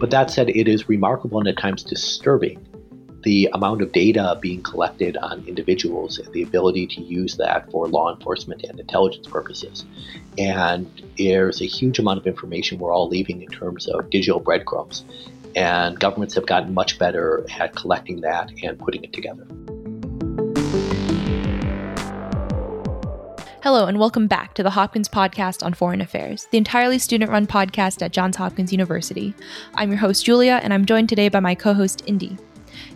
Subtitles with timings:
[0.00, 2.66] But that said, it is remarkable and at times disturbing
[3.22, 7.86] the amount of data being collected on individuals and the ability to use that for
[7.86, 9.84] law enforcement and intelligence purposes.
[10.38, 15.04] And there's a huge amount of information we're all leaving in terms of digital breadcrumbs.
[15.54, 19.46] And governments have gotten much better at collecting that and putting it together.
[23.62, 27.46] Hello, and welcome back to the Hopkins Podcast on Foreign Affairs, the entirely student run
[27.46, 29.34] podcast at Johns Hopkins University.
[29.74, 32.38] I'm your host, Julia, and I'm joined today by my co host, Indy.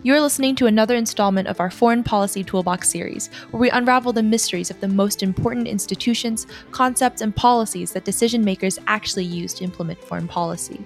[0.01, 4.23] You're listening to another installment of our Foreign Policy Toolbox series, where we unravel the
[4.23, 9.63] mysteries of the most important institutions, concepts, and policies that decision makers actually use to
[9.63, 10.83] implement foreign policy.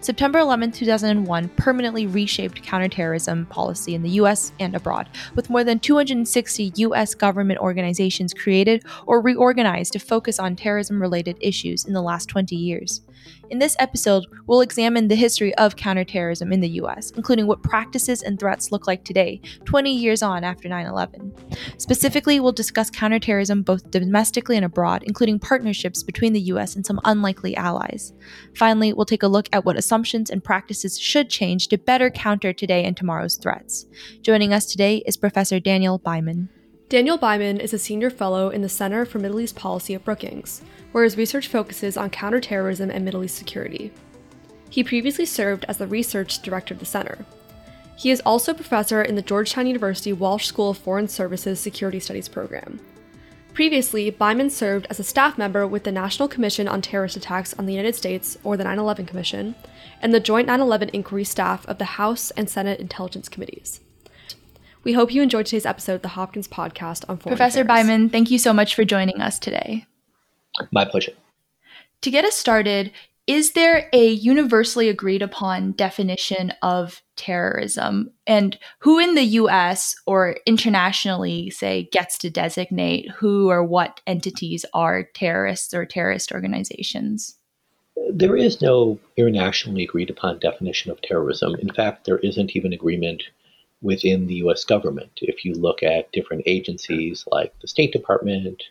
[0.00, 5.78] September 11, 2001 permanently reshaped counterterrorism policy in the US and abroad, with more than
[5.78, 12.02] 260 US government organizations created or reorganized to focus on terrorism related issues in the
[12.02, 13.00] last 20 years.
[13.50, 18.22] In this episode, we'll examine the history of counterterrorism in the US, including what practices
[18.22, 21.32] and threats look like today, 20 years on after 9 11.
[21.78, 27.00] Specifically, we'll discuss counterterrorism both domestically and abroad, including partnerships between the US and some
[27.04, 28.12] unlikely allies.
[28.54, 32.52] Finally, we'll take a look at what assumptions and practices should change to better counter
[32.52, 33.86] today and tomorrow's threats.
[34.22, 36.48] Joining us today is Professor Daniel Byman.
[36.90, 40.60] Daniel Byman is a senior fellow in the Center for Middle East Policy at Brookings,
[40.92, 43.90] where his research focuses on counterterrorism and Middle East security.
[44.68, 47.24] He previously served as the research director of the center.
[47.96, 52.00] He is also a professor in the Georgetown University Walsh School of Foreign Services Security
[52.00, 52.80] Studies program.
[53.54, 57.64] Previously, Byman served as a staff member with the National Commission on Terrorist Attacks on
[57.64, 59.54] the United States, or the 9 11 Commission,
[60.02, 63.80] and the Joint 9 11 Inquiry staff of the House and Senate Intelligence Committees.
[64.84, 67.86] We hope you enjoyed today's episode of the Hopkins podcast on foreign Professor affairs.
[67.86, 69.86] Byman, thank you so much for joining us today.
[70.72, 71.12] My pleasure.
[72.02, 72.92] To get us started,
[73.26, 78.10] is there a universally agreed upon definition of terrorism?
[78.26, 84.66] And who in the US or internationally, say, gets to designate who or what entities
[84.74, 87.36] are terrorists or terrorist organizations?
[88.12, 91.54] There is no internationally agreed upon definition of terrorism.
[91.54, 93.22] In fact, there isn't even agreement
[93.84, 95.12] within the US government.
[95.22, 98.62] If you look at different agencies like the State Department,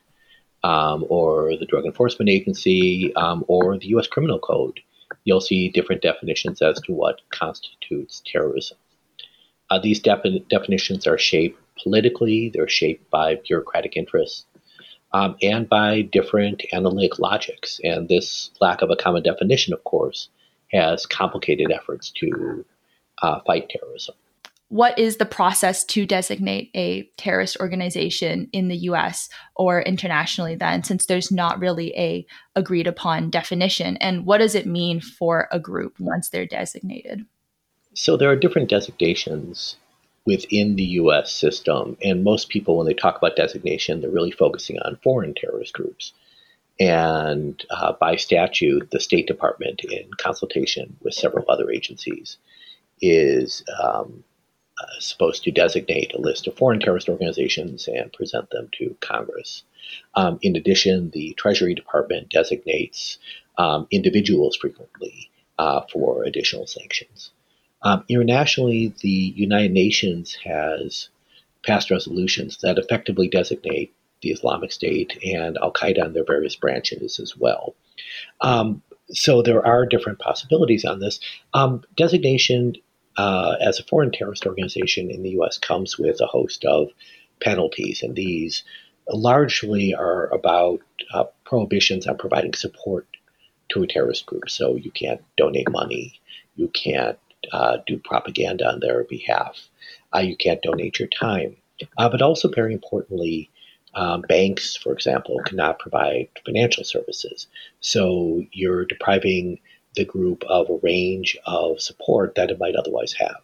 [0.64, 4.08] um, or the Drug Enforcement Agency um, or the U.S.
[4.08, 4.80] Criminal Code,
[5.26, 8.78] you'll see different definitions as to what constitutes terrorism.
[9.70, 14.46] Uh, these defi- definitions are shaped politically, they're shaped by bureaucratic interests,
[15.12, 17.80] um, and by different analytic logics.
[17.84, 20.30] And this lack of a common definition, of course,
[20.72, 22.66] has complicated efforts to
[23.22, 24.16] uh, fight terrorism
[24.74, 30.84] what is the process to designate a terrorist organization in the US or internationally then
[30.84, 32.26] since there's not really a
[32.56, 33.98] agreed upon definition?
[33.98, 37.24] And what does it mean for a group once they're designated?
[37.94, 39.76] So there are different designations
[40.26, 44.80] within the US system and most people when they talk about designation they're really focusing
[44.80, 46.14] on foreign terrorist groups.
[46.80, 52.38] And uh, by statute the State Department in consultation with several other agencies
[53.00, 54.24] is um,
[55.00, 59.64] supposed to designate a list of foreign terrorist organizations and present them to Congress.
[60.16, 63.18] Um, in addition, the Treasury Department designates
[63.58, 65.30] um, individuals frequently
[65.60, 67.32] uh, for additional sanctions.
[67.82, 71.10] Um, internationally, the United Nations has
[71.66, 77.20] passed resolutions that effectively designate the Islamic State and Al Qaeda and their various branches
[77.20, 77.76] as well.
[78.42, 81.20] Um, so there are different possibilities on this.
[81.54, 82.76] Um, designation
[83.18, 85.58] uh, as a foreign terrorist organization in the U.S.
[85.58, 86.90] comes with a host of
[87.42, 88.64] penalties, and these
[89.10, 90.80] largely are about
[91.14, 93.08] uh, prohibitions on providing support
[93.70, 94.50] to a terrorist group.
[94.50, 96.20] So you can't donate money,
[96.56, 97.20] you can't
[97.52, 99.58] uh, do propaganda on their behalf,
[100.16, 101.58] uh, you can't donate your time.
[101.98, 103.50] Uh, but also, very importantly,
[103.96, 107.48] um, banks, for example, cannot provide financial services.
[107.80, 109.60] So you're depriving
[109.96, 113.42] the group of a range of support that it might otherwise have.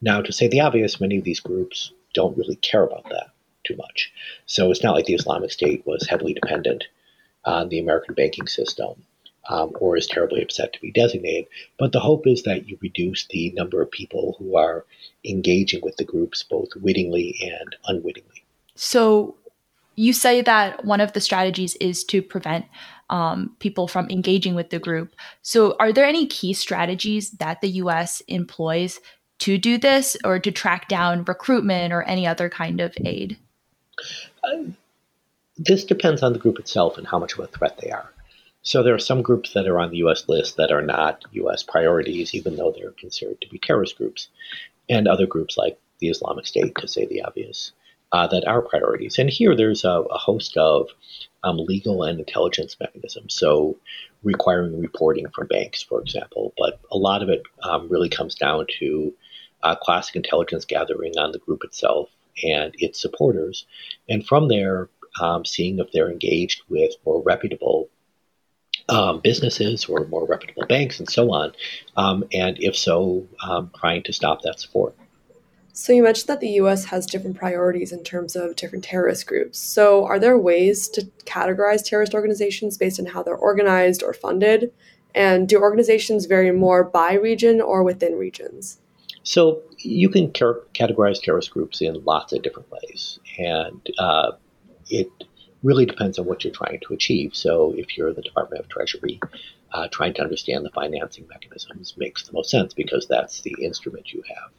[0.00, 3.30] Now, to say the obvious, many of these groups don't really care about that
[3.64, 4.12] too much.
[4.46, 6.84] So it's not like the Islamic State was heavily dependent
[7.44, 9.04] on the American banking system
[9.48, 11.46] um, or is terribly upset to be designated.
[11.78, 14.84] But the hope is that you reduce the number of people who are
[15.24, 18.44] engaging with the groups both wittingly and unwittingly.
[18.74, 19.36] So
[19.96, 22.66] you say that one of the strategies is to prevent
[23.10, 25.14] um, people from engaging with the group.
[25.42, 29.00] So, are there any key strategies that the US employs
[29.40, 33.36] to do this or to track down recruitment or any other kind of aid?
[34.42, 34.64] Uh,
[35.56, 38.10] this depends on the group itself and how much of a threat they are.
[38.62, 40.26] So there are some groups that are on the U.S.
[40.28, 41.62] list that are not U.S.
[41.62, 44.28] priorities, even though they're considered to be terrorist groups,
[44.88, 47.72] and other groups like the Islamic State, to say the obvious,
[48.12, 49.18] uh, that are priorities.
[49.18, 50.88] And here there's a, a host of
[51.44, 53.34] um, legal and intelligence mechanisms.
[53.34, 53.76] So
[54.22, 58.66] requiring reporting from banks, for example, but a lot of it um, really comes down
[58.80, 59.14] to
[59.62, 62.08] uh, classic intelligence gathering on the group itself
[62.42, 63.66] and its supporters,
[64.08, 64.88] and from there,
[65.20, 67.88] um, seeing if they're engaged with more reputable
[68.88, 71.52] um, businesses or more reputable banks and so on,
[71.96, 74.96] um, and if so, um, trying to stop that support.
[75.76, 79.58] So you mentioned that the US has different priorities in terms of different terrorist groups.
[79.58, 84.72] So are there ways to categorize terrorist organizations based on how they're organized or funded?
[85.16, 88.78] And do organizations vary more by region or within regions?
[89.24, 94.32] So you can categorize terrorist groups in lots of different ways, and uh,
[94.88, 95.10] it
[95.64, 97.34] really depends on what you're trying to achieve.
[97.34, 99.18] So if you're the Department of Treasury,
[99.72, 104.12] uh, trying to understand the financing mechanisms makes the most sense because that's the instrument
[104.12, 104.52] you have.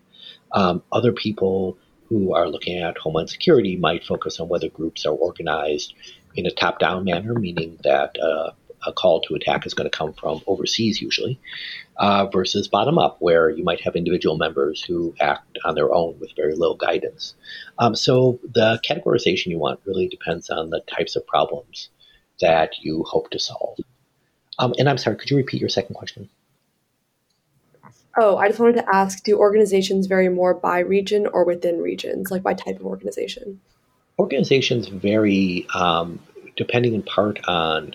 [0.51, 1.77] Um, other people
[2.07, 5.93] who are looking at Homeland Security might focus on whether groups are organized
[6.35, 8.51] in a top down manner, meaning that uh,
[8.85, 11.39] a call to attack is going to come from overseas usually,
[11.97, 16.19] uh, versus bottom up, where you might have individual members who act on their own
[16.19, 17.33] with very little guidance.
[17.79, 21.89] Um, so the categorization you want really depends on the types of problems
[22.41, 23.79] that you hope to solve.
[24.59, 26.29] Um, and I'm sorry, could you repeat your second question?
[28.17, 32.31] Oh, I just wanted to ask do organizations vary more by region or within regions,
[32.31, 33.59] like by type of organization?
[34.17, 36.19] Organizations vary um,
[36.55, 37.93] depending in part on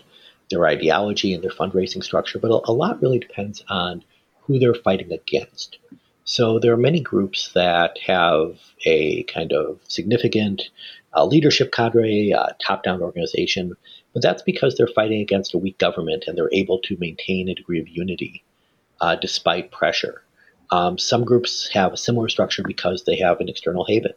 [0.51, 4.05] their ideology and their fundraising structure, but a, lot really depends on
[4.43, 5.79] who they're fighting against.
[6.25, 10.63] So there are many groups that have a kind of significant
[11.17, 13.75] uh, leadership cadre, uh, top down organization,
[14.13, 17.55] but that's because they're fighting against a weak government and they're able to maintain a
[17.55, 18.45] degree of unity
[19.01, 20.23] uh, despite pressure.
[20.71, 24.13] Um, some groups have a similar structure because they have an external haven.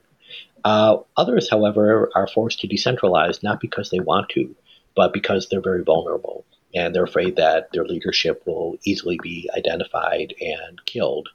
[0.64, 4.56] Uh, others, however, are forced to decentralize not because they want to,
[4.96, 6.46] but because they're very vulnerable
[6.76, 11.30] and they're afraid that their leadership will easily be identified and killed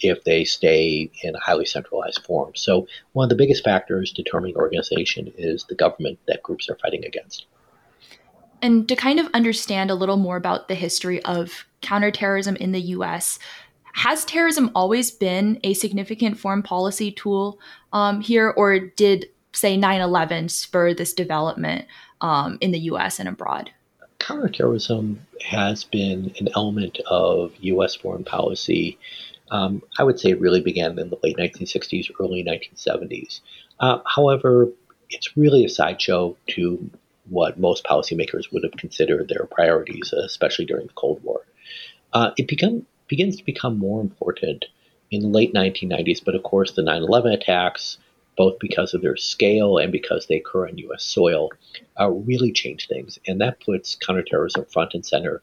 [0.00, 2.52] if they stay in a highly centralized form.
[2.54, 7.04] So, one of the biggest factors determining organization is the government that groups are fighting
[7.04, 7.46] against.
[8.62, 12.80] And to kind of understand a little more about the history of counterterrorism in the
[12.80, 13.40] US,
[13.94, 17.58] has terrorism always been a significant foreign policy tool
[17.92, 21.86] um, here, or did, say, 9 11 spur this development
[22.20, 23.70] um, in the US and abroad?
[24.18, 28.96] Counterterrorism has been an element of US foreign policy.
[29.50, 33.40] Um, I would say it really began in the late 1960s, early 1970s.
[33.80, 34.68] Uh, however,
[35.10, 36.90] it's really a sideshow to
[37.28, 41.46] what most policymakers would have considered their priorities, especially during the Cold War.
[42.12, 44.66] Uh, it began, begins to become more important
[45.10, 47.98] in the late 1990s, but of course, the 9 11 attacks,
[48.36, 51.04] both because of their scale and because they occur on U.S.
[51.04, 51.50] soil,
[52.00, 53.18] uh, really change things.
[53.26, 55.42] And that puts counterterrorism front and center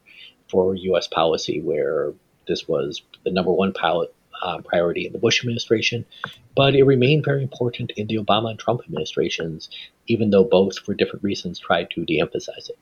[0.50, 1.08] for U.S.
[1.08, 2.14] policy, where
[2.48, 6.06] this was the number one pilot, uh, priority in the Bush administration,
[6.56, 9.70] but it remained very important in the Obama and Trump administrations,
[10.08, 12.78] even though both, for different reasons, tried to de emphasize it.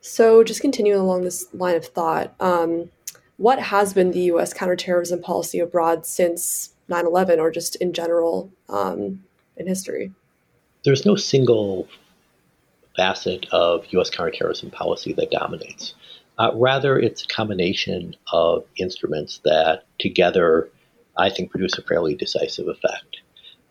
[0.00, 2.90] So, just continuing along this line of thought, um,
[3.36, 4.52] what has been the U.S.
[4.52, 9.24] counterterrorism policy abroad since 9 11 or just in general um,
[9.56, 10.12] in history?
[10.84, 11.88] There's no single
[12.96, 14.10] facet of U.S.
[14.10, 15.94] counterterrorism policy that dominates.
[16.38, 20.68] Uh, rather, it's a combination of instruments that together,
[21.16, 23.18] I think, produce a fairly decisive effect.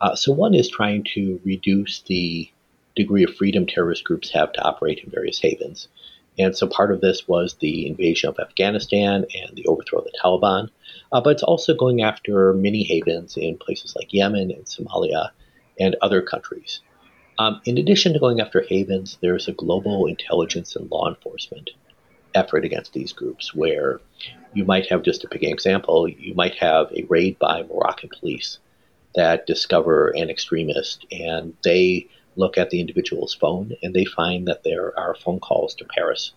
[0.02, 2.50] Uh, so, one is trying to reduce the
[2.96, 5.88] degree of freedom terrorist groups have to operate in various havens.
[6.38, 10.18] And so part of this was the invasion of Afghanistan and the overthrow of the
[10.24, 10.70] Taliban.
[11.12, 15.30] Uh, but it's also going after mini havens in places like Yemen and Somalia
[15.80, 16.82] and other countries.
[17.40, 21.72] Um, in addition to going after havens, there's a global intelligence and law enforcement
[22.36, 24.00] effort against these groups where
[24.54, 28.10] you might have, just to pick an example, you might have a raid by Moroccan
[28.20, 28.60] police
[29.16, 34.64] that discover an extremist and they look at the individual's phone and they find that
[34.64, 36.34] there are phone calls to Paris.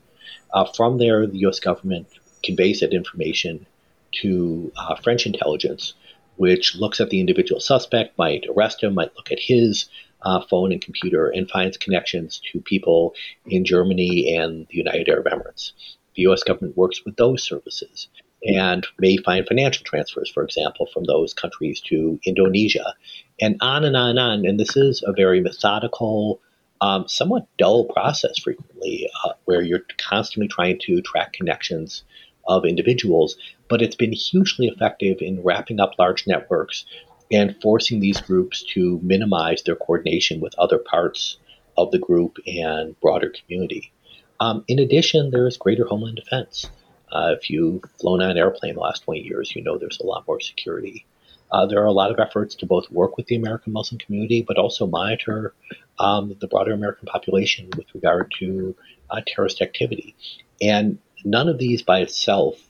[0.53, 2.07] Uh, from there, the US government
[2.45, 3.67] conveys that information
[4.13, 5.95] to uh, French intelligence,
[6.37, 9.87] which looks at the individual suspect, might arrest him, might look at his
[10.23, 13.15] uh, phone and computer, and finds connections to people
[13.47, 15.73] in Germany and the United Arab Emirates.
[16.15, 18.09] The US government works with those services
[18.45, 22.95] and may find financial transfers, for example, from those countries to Indonesia,
[23.41, 24.47] and on and on and on.
[24.47, 26.41] And this is a very methodical,
[26.81, 32.05] um, somewhat dull process frequently, uh, where you're constantly trying to track connections
[32.47, 33.37] of individuals.
[33.69, 36.85] But it's been hugely effective in wrapping up large networks
[37.31, 41.39] and forcing these groups to minimize their coordination with other parts
[41.77, 43.93] of the group and broader community.
[44.41, 46.71] Um, in addition, there is greater homeland defense.
[47.11, 50.07] Uh, if you've flown on an airplane the last 20 years, you know there's a
[50.07, 51.07] lot more security.
[51.53, 54.43] Uh, there are a lot of efforts to both work with the American Muslim community,
[54.43, 55.55] but also monitor
[55.99, 58.75] um, the broader American population with regard to
[59.11, 60.17] uh, terrorist activity.
[60.61, 62.61] And none of these by itself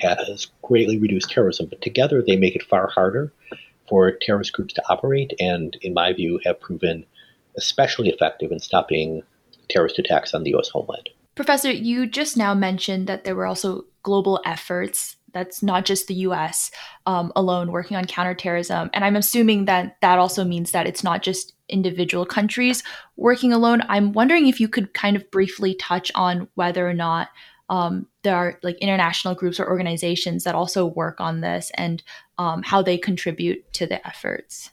[0.00, 3.32] has greatly reduced terrorism, but together they make it far harder
[3.92, 7.04] for terrorist groups to operate, and in my view, have proven
[7.58, 9.22] especially effective in stopping
[9.68, 10.70] terrorist attacks on the U.S.
[10.70, 11.10] homeland.
[11.34, 15.16] Professor, you just now mentioned that there were also global efforts.
[15.34, 16.70] That's not just the US
[17.04, 18.88] um, alone working on counterterrorism.
[18.94, 22.82] And I'm assuming that that also means that it's not just individual countries
[23.16, 23.82] working alone.
[23.90, 27.28] I'm wondering if you could kind of briefly touch on whether or not
[27.72, 32.02] um, there are like international groups or organizations that also work on this and
[32.36, 34.70] um, how they contribute to the efforts.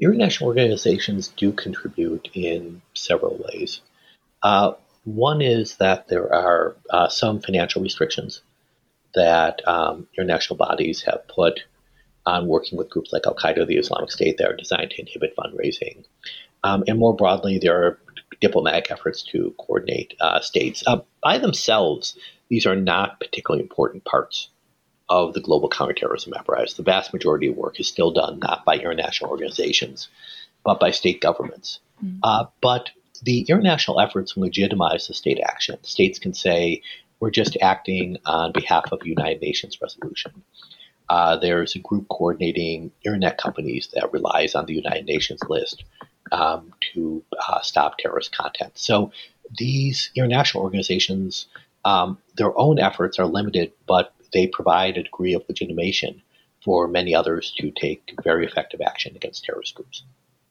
[0.00, 3.82] International organizations do contribute in several ways.
[4.42, 4.72] Uh,
[5.04, 8.42] one is that there are uh, some financial restrictions
[9.14, 11.60] that um, international bodies have put
[12.26, 15.36] on working with groups like Al Qaeda the Islamic State that are designed to inhibit
[15.36, 16.04] fundraising.
[16.64, 18.00] Um, and more broadly, there are
[18.40, 20.82] diplomatic efforts to coordinate uh, states.
[20.86, 22.16] Uh, by themselves,
[22.48, 24.48] these are not particularly important parts
[25.08, 26.74] of the global counterterrorism apparatus.
[26.74, 30.08] The vast majority of work is still done not by international organizations,
[30.64, 31.80] but by state governments.
[32.04, 32.18] Mm-hmm.
[32.22, 32.90] Uh, but
[33.22, 35.82] the international efforts legitimize the state action.
[35.82, 36.82] States can say,
[37.20, 40.42] we're just acting on behalf of United Nations resolution.
[41.08, 45.84] Uh, there's a group coordinating internet companies that relies on the United Nations list
[46.32, 48.72] um, to uh, stop terrorist content.
[48.74, 49.12] So
[49.56, 51.46] these international organizations,
[51.84, 56.22] um, their own efforts are limited, but they provide a degree of legitimation
[56.64, 60.02] for many others to take very effective action against terrorist groups.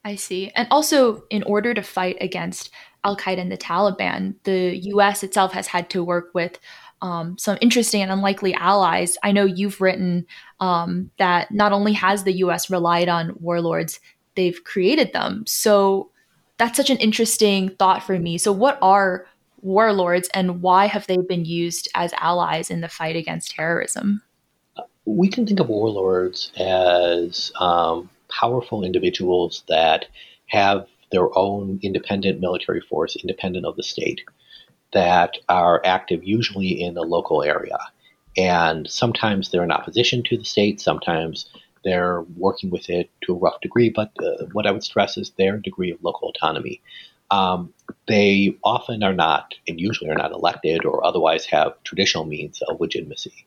[0.03, 0.51] I see.
[0.55, 2.72] And also, in order to fight against
[3.03, 6.60] Al Qaeda and the Taliban, the US itself has had to work with
[7.01, 9.17] um, some interesting and unlikely allies.
[9.22, 10.25] I know you've written
[10.60, 14.00] um, that not only has the US relied on warlords,
[14.38, 15.44] they've created them.
[15.46, 16.10] So
[16.58, 18.38] that's such an interesting thought for me.
[18.38, 19.27] So, what are
[19.62, 24.22] warlords and why have they been used as allies in the fight against terrorism?
[25.06, 30.06] We can think of warlords as um, powerful individuals that
[30.48, 34.22] have their own independent military force, independent of the state,
[34.94, 37.77] that are active usually in a local area.
[38.36, 41.50] And sometimes they're in opposition to the state, sometimes
[41.88, 45.32] they're working with it to a rough degree, but uh, what I would stress is
[45.32, 46.82] their degree of local autonomy.
[47.32, 47.74] Um,
[48.08, 52.79] they often are not, and usually are not elected or otherwise have traditional means of
[52.79, 53.46] legitimacy.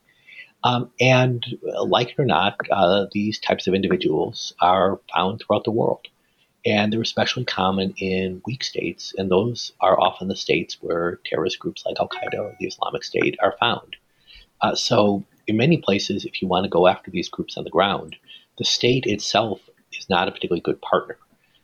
[0.65, 1.45] Um, and
[1.75, 6.07] uh, like it or not, uh, these types of individuals are found throughout the world.
[6.67, 11.59] And they're especially common in weak states, and those are often the states where terrorist
[11.59, 13.97] groups like Al Qaeda or the Islamic State are found.
[14.61, 17.71] Uh, so, in many places, if you want to go after these groups on the
[17.71, 18.17] ground,
[18.61, 19.59] the state itself
[19.91, 21.17] is not a particularly good partner.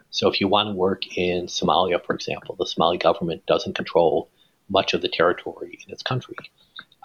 [0.08, 4.30] So, if you want to work in Somalia, for example, the Somali government doesn't control
[4.70, 6.36] much of the territory in its country.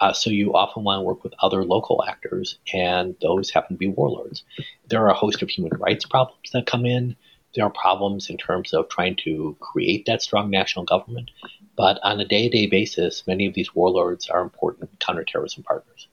[0.00, 3.78] Uh, so you often want to work with other local actors, and those happen to
[3.78, 4.44] be warlords.
[4.88, 7.14] There are a host of human rights problems that come in.
[7.54, 11.30] There are problems in terms of trying to create that strong national government.
[11.76, 16.08] But on a day to day basis, many of these warlords are important counterterrorism partners.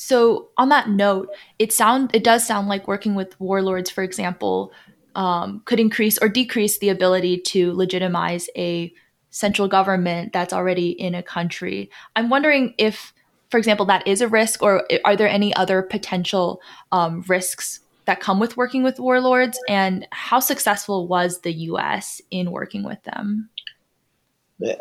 [0.00, 1.28] So on that note,
[1.58, 4.72] it sound it does sound like working with warlords, for example,
[5.16, 8.92] um, could increase or decrease the ability to legitimize a
[9.30, 11.90] central government that's already in a country.
[12.14, 13.12] I'm wondering if,
[13.50, 16.60] for example, that is a risk, or are there any other potential
[16.92, 19.58] um, risks that come with working with warlords?
[19.68, 23.50] And how successful was the US in working with them?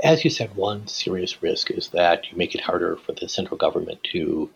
[0.04, 3.58] As you said, one serious risk is that you make it harder for the central
[3.58, 4.52] government to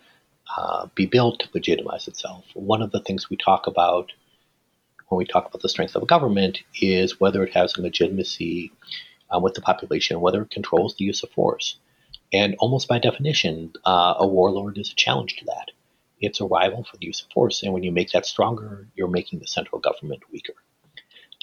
[0.56, 2.44] uh, be built to legitimize itself.
[2.54, 4.12] One of the things we talk about
[5.08, 8.72] when we talk about the strength of a government is whether it has legitimacy
[9.30, 11.76] um, with the population, whether it controls the use of force.
[12.32, 15.70] And almost by definition, uh, a warlord is a challenge to that.
[16.20, 17.62] It's a rival for the use of force.
[17.62, 20.54] And when you make that stronger, you're making the central government weaker.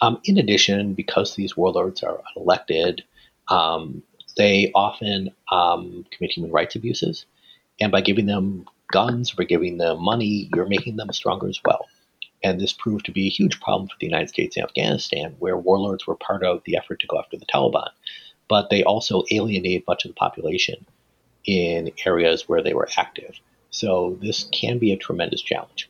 [0.01, 3.01] Um, in addition, because these warlords are unelected,
[3.49, 4.01] um,
[4.37, 7.25] they often um, commit human rights abuses.
[7.81, 11.87] And by giving them guns, by giving them money, you're making them stronger as well.
[12.43, 15.57] And this proved to be a huge problem for the United States and Afghanistan, where
[15.57, 17.89] warlords were part of the effort to go after the Taliban.
[18.47, 20.85] But they also alienated much of the population
[21.45, 23.39] in areas where they were active.
[23.71, 25.89] So this can be a tremendous challenge.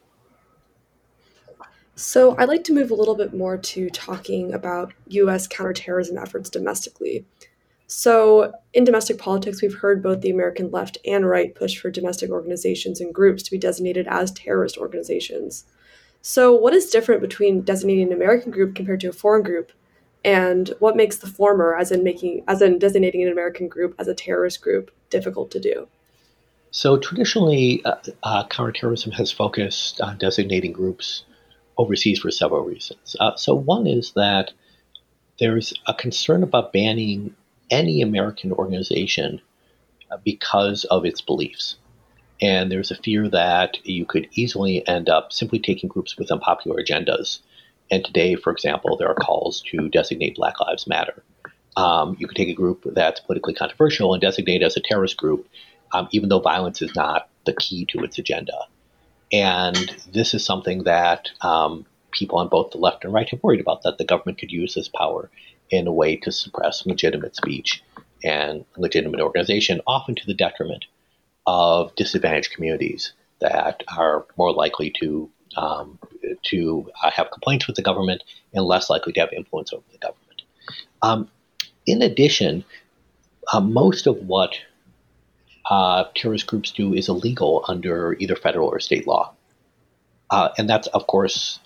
[1.96, 5.48] So I'd like to move a little bit more to talking about U.S.
[5.48, 7.26] counterterrorism efforts domestically.
[7.92, 12.30] So, in domestic politics, we've heard both the American left and right push for domestic
[12.30, 15.66] organizations and groups to be designated as terrorist organizations.
[16.22, 19.72] So, what is different between designating an American group compared to a foreign group,
[20.24, 24.08] and what makes the former, as in making, as in designating an American group as
[24.08, 25.88] a terrorist group, difficult to do?
[26.70, 31.24] So, traditionally, uh, uh, counterterrorism has focused on designating groups
[31.80, 33.16] overseas for several reasons.
[33.20, 34.52] Uh, so, one is that
[35.40, 37.34] there's a concern about banning
[37.70, 39.42] any American organization
[40.12, 41.78] uh, because of its beliefs.
[42.42, 46.82] And there's a fear that you could easily end up simply taking groups with unpopular
[46.82, 47.40] agendas.
[47.92, 51.24] And today, for example, there are calls to designate Black Lives Matter.
[51.76, 55.18] Um, you could take a group that's politically controversial and designate it as a terrorist
[55.18, 55.48] group,
[55.94, 58.68] um, even though violence is not the key to its agenda.
[59.32, 63.62] And this is something that um, people on both the left and right have worried
[63.62, 65.30] about that the government could use this power
[65.70, 67.84] in a way to suppress legitimate speech
[68.24, 70.86] and legitimate organization, often to the detriment
[71.48, 75.98] of disadvantaged communities that are more likely to um,
[76.44, 78.24] to uh, have complaints with the government
[78.54, 80.42] and less likely to have influence over the government.
[81.02, 81.30] Um,
[81.86, 82.64] in addition,
[83.52, 84.56] uh, most of what
[85.70, 89.34] uh, terrorist groups do is illegal under either federal or state law.
[90.30, 91.60] Uh, and that's, of course,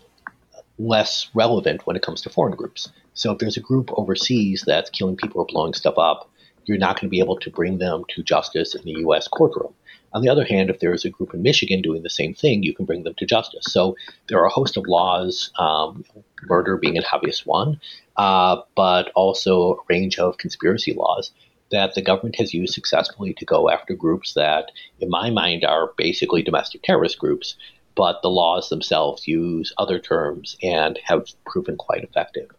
[0.80, 2.90] less relevant when it comes to foreign groups.
[3.14, 6.30] So if there's a group overseas that's killing people or blowing stuff up,
[6.66, 9.28] you're not going to be able to bring them to justice in the U.S.
[9.28, 9.74] courtroom.
[10.14, 12.64] On the other hand, if there is a group in Michigan doing the same thing,
[12.64, 13.66] you can bring them to justice.
[13.68, 13.96] So
[14.30, 16.06] there are a host of laws, um,
[16.44, 17.80] murder being an obvious one,
[18.16, 21.32] uh, but also a range of conspiracy laws
[21.72, 25.92] that the government has used successfully to go after groups that, in my mind, are
[25.98, 27.56] basically domestic terrorist groups,
[27.96, 32.50] but the laws themselves use other terms and have proven quite effective.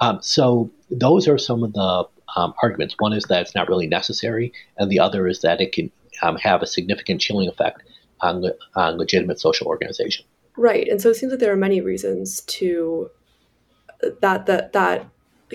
[0.00, 2.06] Um, so those are some of the
[2.36, 2.94] um, arguments.
[2.98, 5.90] One is that it's not really necessary, and the other is that it can
[6.22, 7.82] um, have a significant chilling effect
[8.20, 10.24] on, on legitimate social organization.
[10.56, 13.10] Right, and so it seems that there are many reasons to
[14.20, 15.06] that that that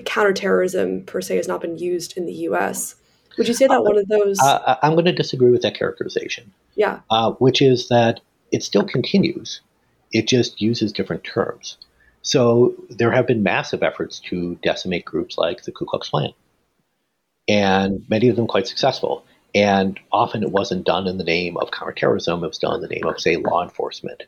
[0.04, 2.96] counterterrorism per se has not been used in the U.S.
[3.36, 4.38] Would you say that uh, one of those?
[4.40, 6.52] Uh, I'm going to disagree with that characterization.
[6.74, 9.60] Yeah, uh, which is that it still continues.
[10.12, 11.76] It just uses different terms.
[12.24, 16.32] So there have been massive efforts to decimate groups like the Ku Klux Klan,
[17.46, 19.24] and many of them quite successful.
[19.54, 22.88] And often it wasn't done in the name of counterterrorism, it was done in the
[22.88, 24.24] name of, say, law enforcement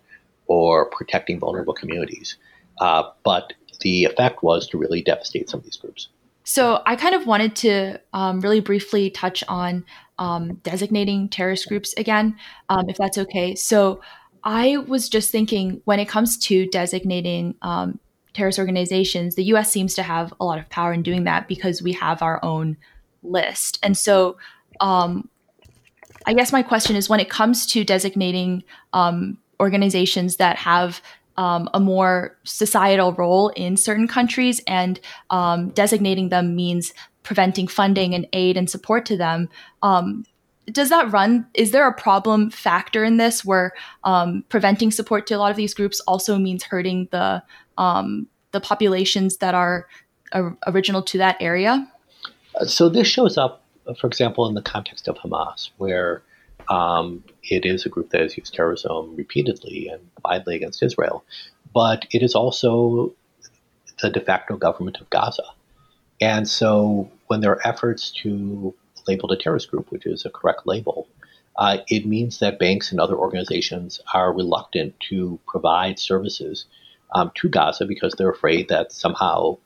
[0.47, 2.37] or protecting vulnerable communities.
[2.81, 6.09] Uh, but the effect was to really devastate some of these groups.
[6.45, 9.85] So I kind of wanted to um, really briefly touch on
[10.19, 12.37] um, designating terrorist groups again,
[12.69, 13.57] um, if that's okay.
[13.57, 14.01] So
[14.47, 17.99] I was just thinking when it comes to designating um,
[18.33, 21.83] terrorist organizations, the US seems to have a lot of power in doing that because
[21.83, 22.77] we have our own
[23.25, 23.81] list.
[23.83, 24.37] And so
[24.81, 25.29] um,
[26.27, 31.03] I guess my question is when it comes to designating um, organizations that have
[31.37, 38.15] um, a more societal role in certain countries and um, designating them means preventing funding
[38.15, 39.49] and aid and support to them.
[40.73, 41.47] Does that run?
[41.55, 43.73] Is there a problem factor in this where
[44.05, 47.43] um, preventing support to a lot of these groups also means hurting the
[47.79, 49.87] um, the populations that are
[50.33, 51.87] uh, original to that area?
[52.67, 53.65] So this shows up,
[54.01, 56.23] for example, in the context of Hamas, where
[56.69, 61.25] um, it is a group that has used terrorism repeatedly and widely against Israel,
[61.73, 63.15] but it is also
[64.03, 65.45] the de facto government of Gaza.
[66.21, 68.75] And so when there are efforts to
[69.07, 71.09] labeled a terrorist group, which is a correct label,
[71.57, 76.67] uh, it means that banks and other organizations are reluctant to provide services
[77.15, 79.57] um, to Gaza because they're afraid that somehow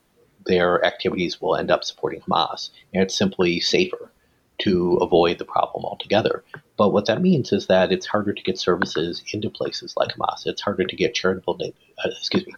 [0.46, 2.70] their activities will end up supporting Hamas.
[2.94, 4.10] And it's simply safer
[4.58, 6.44] to avoid the problem altogether.
[6.76, 10.46] But what that means is that it's harder to get services into places like Hamas.
[10.46, 12.54] It's harder to get charitable, uh, excuse me,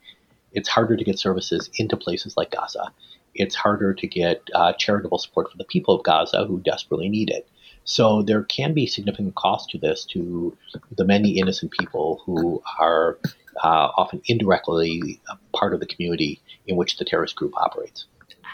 [0.53, 2.93] it's harder to get services into places like Gaza
[3.35, 7.31] it's harder to get uh, charitable support for the people of Gaza who desperately need
[7.31, 7.49] it.
[7.85, 10.57] So there can be significant cost to this to
[10.97, 13.19] the many innocent people who are
[13.63, 15.21] uh, often indirectly
[15.53, 18.07] part of the community in which the terrorist group operates.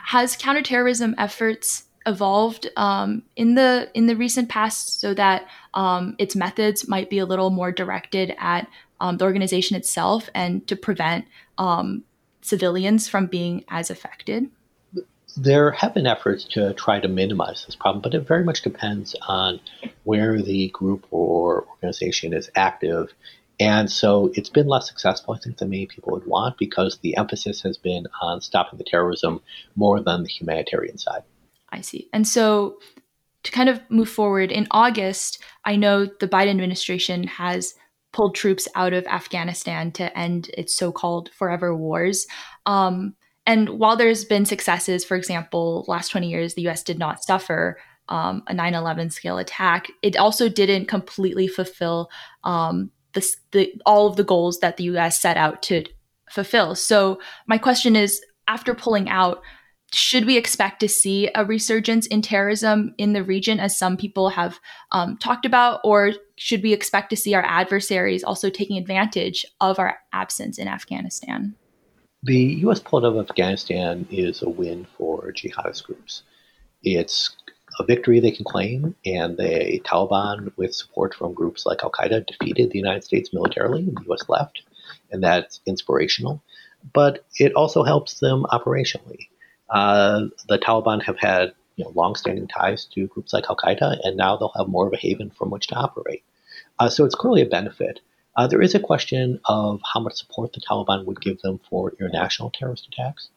[0.07, 6.35] Has counterterrorism efforts evolved um, in the in the recent past so that um, its
[6.35, 8.67] methods might be a little more directed at
[9.01, 11.27] um, the organization itself and to prevent
[11.59, 12.03] um,
[12.41, 14.51] civilians from being as affected?
[15.41, 19.15] There have been efforts to try to minimize this problem, but it very much depends
[19.29, 19.61] on
[20.03, 23.13] where the group or organization is active.
[23.61, 27.17] And so it's been less successful, I think, than many people would want because the
[27.17, 29.41] emphasis has been on stopping the terrorism
[29.77, 31.23] more than the humanitarian side.
[31.71, 32.09] I see.
[32.13, 32.79] And so
[33.45, 37.75] to kind of move forward, in August, I know the Biden administration has
[38.13, 42.27] pulled troops out of Afghanistan to end its so called forever wars.
[42.67, 43.15] Um,
[43.49, 47.79] and while there's been successes, for example, last 20 years, the US did not suffer
[48.11, 52.11] um, a 9 11 scale attack, it also didn't completely fulfill
[52.45, 55.85] um, the, the, all of the goals that the US set out to
[56.31, 56.75] fulfill.
[56.75, 59.41] So, my question is after pulling out,
[59.95, 64.29] should we expect to see a resurgence in terrorism in the region, as some people
[64.29, 64.61] have
[64.93, 69.79] um, talked about, or should we expect to see our adversaries also taking advantage of
[69.79, 71.55] our absence in Afghanistan?
[72.25, 72.81] The U.S.
[72.81, 76.25] pullout of Afghanistan is a win for jihadist groups.
[76.83, 77.31] It's
[77.79, 82.27] a victory they can claim, and the Taliban, with support from groups like Al Qaeda,
[82.27, 84.29] defeated the United States militarily and the U.S.
[84.29, 84.63] left,
[85.13, 86.43] and that's inspirational.
[86.93, 89.29] But it also helps them operationally.
[89.71, 94.17] Uh, the Taliban have had you know, long-standing ties to groups like Al Qaeda, and
[94.17, 96.25] now they'll have more of a haven from which to operate.
[96.81, 98.01] Uh, so it's clearly a benefit.
[98.39, 101.93] Uh, there is a question of how much support the Taliban would give them for
[101.99, 103.31] international terrorist attacks,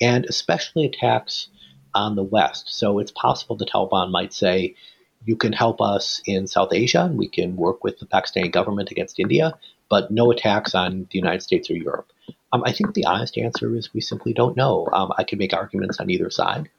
[0.00, 1.48] and especially attacks
[1.92, 2.72] on the West.
[2.72, 4.76] So it's possible the Taliban might say,
[5.24, 8.92] you can help us in South Asia, and we can work with the Pakistani government
[8.92, 12.12] against India, but no attacks on the United States or Europe.
[12.52, 14.88] Um, I think the honest answer is we simply don't know.
[14.92, 16.70] Um, I can make arguments on either side,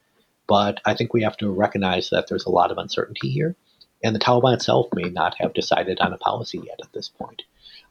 [0.48, 3.58] but I think we have to recognize that there's a lot of uncertainty here,
[4.04, 7.44] and the Taliban itself may not have decided on a policy yet at this point.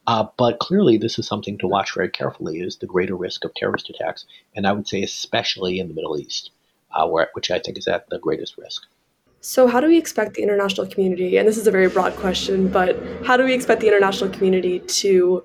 [0.07, 3.55] Uh, but clearly, this is something to watch very carefully: is the greater risk of
[3.55, 6.51] terrorist attacks, and I would say especially in the Middle East,
[6.95, 8.85] uh, where, which I think is at the greatest risk.
[9.41, 12.69] So, how do we expect the international community, and this is a very broad question,
[12.69, 15.43] but how do we expect the international community to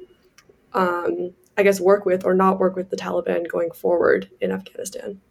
[0.74, 5.22] um, I guess, work with or not work with the Taliban going forward in Afghanistan?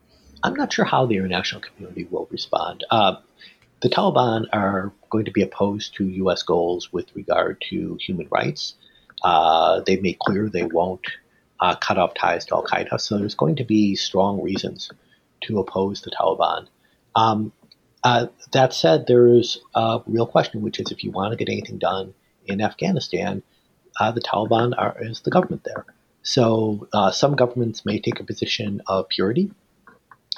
[0.42, 2.84] I'm not sure how the international community will respond.
[2.90, 3.16] Uh,
[3.82, 6.42] the Taliban are going to be opposed to U.S.
[6.44, 8.74] goals with regard to human rights.
[9.22, 11.04] Uh, they've made clear they won't
[11.60, 14.90] uh, cut off ties to Al Qaeda, so there's going to be strong reasons
[15.42, 16.68] to oppose the Taliban.
[17.16, 17.52] Um,
[18.04, 21.78] uh, that said, there's a real question, which is if you want to get anything
[21.78, 22.14] done
[22.46, 23.42] in Afghanistan,
[24.00, 25.84] uh, the Taliban are, is the government there.
[26.22, 29.50] So uh, some governments may take a position of purity,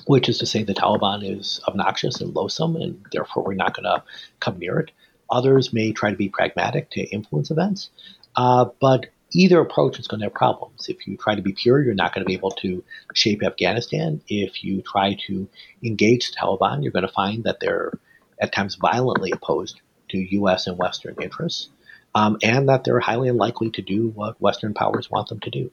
[0.06, 3.84] which is to say the Taliban is obnoxious and loathsome, and therefore we're not going
[3.84, 4.02] to
[4.40, 4.90] come near it.
[5.30, 7.90] Others may try to be pragmatic to influence events,
[8.36, 10.88] uh, but either approach is going to have problems.
[10.88, 14.20] If you try to be pure, you're not going to be able to shape Afghanistan.
[14.28, 15.48] If you try to
[15.82, 17.98] engage the Taliban, you're going to find that they're
[18.40, 19.80] at times violently opposed
[20.10, 20.66] to U.S.
[20.66, 21.68] and Western interests
[22.14, 25.70] um, and that they're highly unlikely to do what Western powers want them to do.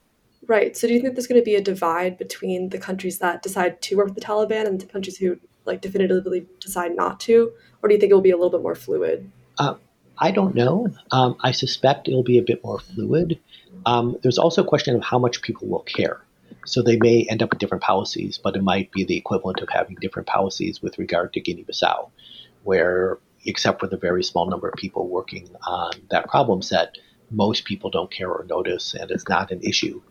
[0.47, 0.75] Right.
[0.75, 3.81] So, do you think there's going to be a divide between the countries that decide
[3.83, 7.51] to work with the Taliban and the countries who like definitively decide not to,
[7.81, 9.29] or do you think it will be a little bit more fluid?
[9.57, 9.75] Uh,
[10.17, 10.87] I don't know.
[11.11, 13.39] Um, I suspect it'll be a bit more fluid.
[13.85, 16.21] Um, there's also a question of how much people will care.
[16.65, 19.69] So they may end up with different policies, but it might be the equivalent of
[19.69, 22.09] having different policies with regard to Guinea-Bissau,
[22.63, 26.95] where except for the very small number of people working on that problem set,
[27.31, 30.01] most people don't care or notice, and it's not an issue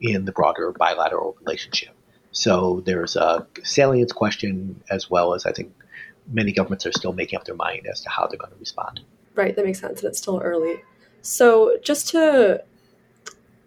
[0.00, 1.90] in the broader bilateral relationship.
[2.32, 5.72] So there's a salience question as well as I think
[6.32, 9.00] many governments are still making up their mind as to how they're going to respond.
[9.34, 10.82] Right, that makes sense, and it's still early.
[11.22, 12.62] So just to,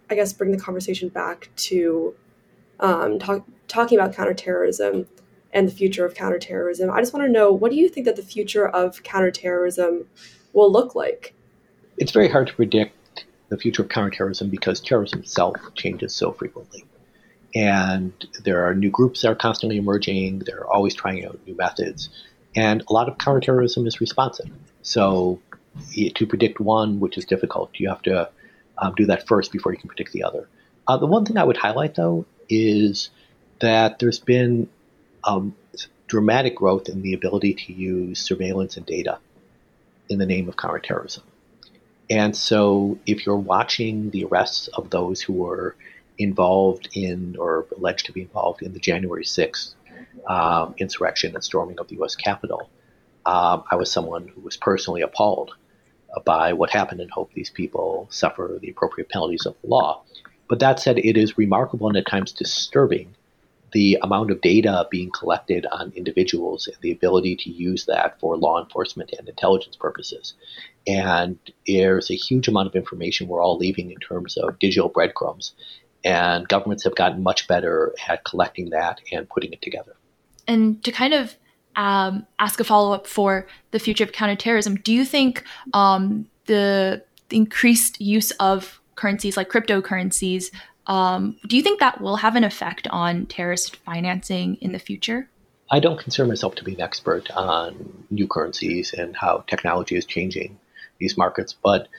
[0.09, 2.15] I guess, bring the conversation back to
[2.79, 5.07] um, talk, talking about counterterrorism
[5.51, 6.89] and the future of counterterrorism.
[6.89, 10.05] I just want to know what do you think that the future of counterterrorism
[10.51, 11.33] will look like?
[11.97, 12.95] It's very hard to predict
[13.53, 16.83] the future of counterterrorism because terrorism itself changes so frequently.
[17.53, 18.11] And
[18.43, 22.09] there are new groups that are constantly emerging, they're always trying out new methods.
[22.55, 24.49] And a lot of counterterrorism is responsive.
[24.81, 25.39] So
[26.15, 28.29] to predict one, which is difficult, you have to
[28.79, 30.47] um, do that first before you can predict the other.
[30.87, 33.11] Uh, the one thing I would highlight, though, is
[33.59, 34.67] that there's been
[35.23, 35.55] um,
[36.07, 39.19] dramatic growth in the ability to use surveillance and data
[40.09, 41.23] in the name of counterterrorism.
[42.09, 45.75] And so, if you're watching the arrests of those who were
[46.17, 49.73] involved in or alleged to be involved in the January 6th
[50.27, 52.15] um, insurrection and storming of the U.S.
[52.15, 52.69] Capitol,
[53.25, 55.55] um, I was someone who was personally appalled
[56.25, 60.03] by what happened and hope these people suffer the appropriate penalties of the law.
[60.47, 63.15] But that said, it is remarkable and at times disturbing
[63.71, 68.37] the amount of data being collected on individuals and the ability to use that for
[68.37, 70.35] law enforcement and intelligence purposes.
[70.85, 75.53] And there's a huge amount of information we're all leaving in terms of digital breadcrumbs.
[76.03, 79.95] And governments have gotten much better at collecting that and putting it together.
[80.47, 81.35] And to kind of
[81.77, 87.03] um, ask a follow up for the future of counterterrorism, do you think um, the
[87.31, 90.51] increased use of currencies like cryptocurrencies
[90.87, 95.29] um, do you think that will have an effect on terrorist financing in the future?
[95.71, 100.05] I don't consider myself to be an expert on new currencies and how technology is
[100.05, 100.59] changing
[101.03, 101.89] these markets, but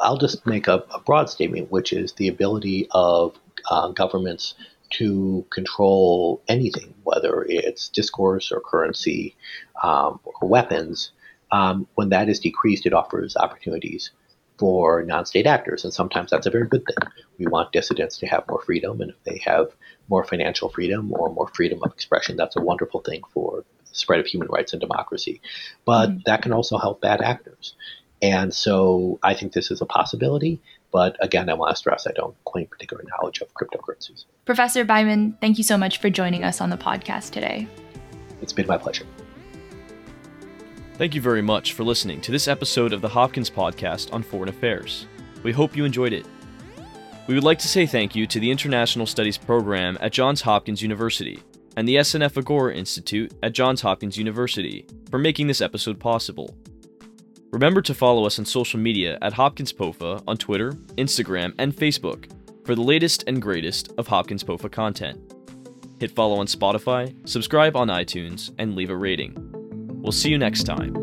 [0.00, 3.36] I'll just make a, a broad statement, which is the ability of
[3.68, 4.54] uh, governments
[4.90, 9.34] to control anything, whether it's discourse or currency
[9.82, 11.10] um, or weapons.
[11.50, 14.12] Um, when that is decreased, it offers opportunities
[14.58, 17.10] for non-state actors, and sometimes that's a very good thing.
[17.38, 19.66] We want dissidents to have more freedom, and if they have
[20.08, 24.20] more financial freedom or more freedom of expression, that's a wonderful thing for the spread
[24.20, 25.40] of human rights and democracy.
[25.84, 26.18] But mm-hmm.
[26.26, 27.74] that can also help bad actors,
[28.22, 30.60] and so I think this is a possibility.
[30.92, 34.24] But again, I want to stress I don't claim particular knowledge of cryptocurrencies.
[34.44, 37.66] Professor Byman, thank you so much for joining us on the podcast today.
[38.40, 39.06] It's been my pleasure.
[40.94, 44.48] Thank you very much for listening to this episode of the Hopkins Podcast on Foreign
[44.50, 45.06] Affairs.
[45.42, 46.26] We hope you enjoyed it.
[47.26, 50.82] We would like to say thank you to the International Studies Program at Johns Hopkins
[50.82, 51.42] University
[51.76, 56.54] and the SNF Agora Institute at Johns Hopkins University for making this episode possible.
[57.52, 62.32] Remember to follow us on social media at Hopkins POFA on Twitter, Instagram, and Facebook
[62.64, 65.20] for the latest and greatest of Hopkins POFA content.
[66.00, 69.36] Hit follow on Spotify, subscribe on iTunes, and leave a rating.
[70.00, 70.94] We'll see you next time.